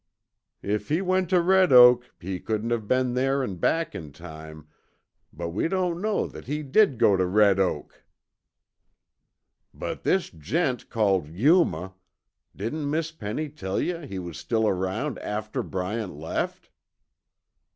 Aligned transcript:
"If 0.63 0.89
he 0.89 0.99
went 0.99 1.29
to 1.29 1.39
Red 1.39 1.71
Oak, 1.71 2.09
he 2.19 2.39
couldn't 2.39 2.71
have 2.71 2.87
been 2.87 3.13
there 3.13 3.43
and 3.43 3.61
back 3.61 3.93
in 3.93 4.11
time, 4.11 4.67
but 5.31 5.49
we 5.49 5.67
don't 5.67 6.01
know 6.01 6.25
that 6.25 6.47
he 6.47 6.63
did 6.63 6.97
go 6.97 7.15
to 7.15 7.23
Red 7.23 7.59
Oak." 7.59 8.03
"But 9.75 10.01
this 10.01 10.31
gent 10.31 10.89
called 10.89 11.27
Yuma 11.27 11.93
didn't 12.55 12.89
Miss 12.89 13.11
Penny 13.11 13.47
tell 13.47 13.79
yuh 13.79 13.99
he 14.07 14.17
was 14.17 14.39
still 14.39 14.67
around 14.67 15.19
after 15.19 15.61
Bryant 15.61 16.15
left?" 16.15 16.71